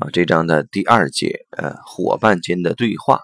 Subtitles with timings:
[0.00, 3.18] 啊，这章的第二节，呃，伙伴间的对话。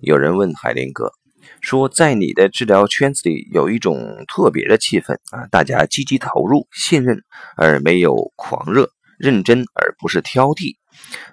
[0.00, 1.12] 有人问海林哥，
[1.60, 7.22] 说在你的治疗圈子里有一种特别的气氛啊，大家积极投入、信任
[7.58, 10.76] 而没有狂热，认真而不是挑剔。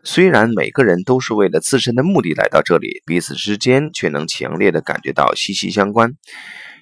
[0.03, 6.15] 虽然每个人都是为了自身的目的来到这里，彼此之间却能强烈的感觉到息息相关。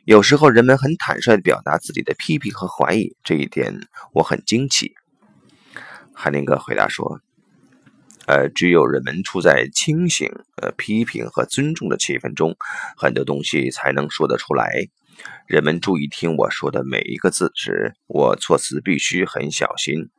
[0.05, 3.79] 有时候人们很坦率地表达自己的批评和怀疑，这一点
[4.11, 4.93] 我很惊奇。
[6.15, 7.21] 海林哥回答说。
[8.29, 10.29] 呃，只有人们处在清醒、
[10.61, 12.55] 呃批评和尊重的气氛中，
[12.95, 14.85] 很多东西才能说得出来。
[15.47, 20.09] 人们注意听我说的每一个字时，我措辞必须很小心。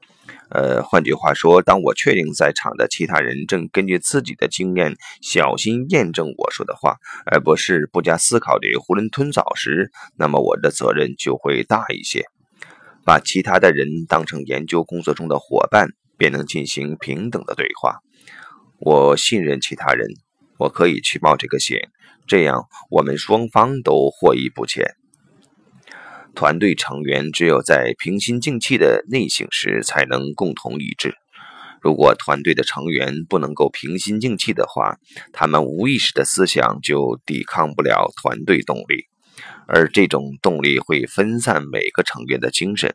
[0.50, 6.96] 呃，换句话说，当我确定在场的其他人正根据自己的经验小心验证我说的话，
[7.26, 12.24] 而不是不加思考地囫囵吞枣时，那么我的责任就会大一些。
[13.04, 15.90] 把其他的人当成研究工作中的伙伴。
[16.20, 18.00] 便能进行平等的对话。
[18.78, 20.06] 我信任其他人，
[20.58, 21.88] 我可以去冒这个险，
[22.26, 24.84] 这样我们双方都获益不浅。
[26.34, 31.14] 团队成员只有在平心静气的内省时，才能共同一致。
[31.80, 34.98] 如果团队的成员不能够平心静气的话，
[35.32, 39.06] 他们无意识的思想就抵抗不了团队动力，
[39.66, 42.94] 而这种动力会分散每个成员的精神。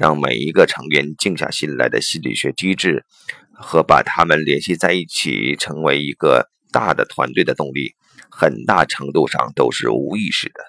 [0.00, 3.04] 让每一个成员静下心来的心理学机制，
[3.52, 7.92] 和把他们联系在一起，成为一个大的团队的动力，
[8.30, 10.64] 很大程度上都是无意识的。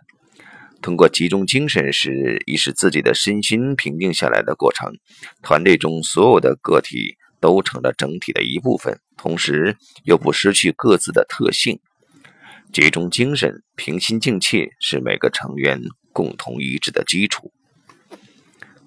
[0.81, 4.91] 通过集中精神时，以使自己的身心平静下来的过程，
[5.41, 11.79] 团队中所有的个体都成了整体的一部分，同时又不失去各自的特性。
[12.73, 17.53] 集中精神、平心静气是每个成员共同一致的基础。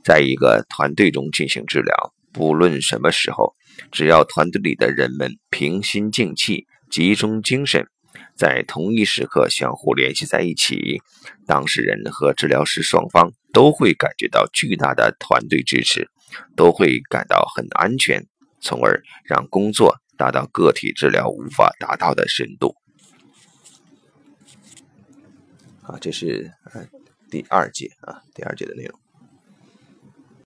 [0.05, 3.55] 在一个团队中进行治疗，不论什么时候，
[3.91, 7.89] 只要团队里的人们平心静气、集中精神，
[8.37, 11.01] 在同一时刻相互联系在一起，
[11.47, 16.11] 当事人和治疗师双方都会感觉到巨大的团队支持，
[16.55, 18.27] 都会感到很安全，
[18.61, 22.77] 从而让工作达到个体治疗无法达到的深度。
[25.83, 26.53] 啊，这是
[27.31, 29.04] 第二节啊，第二节的内容。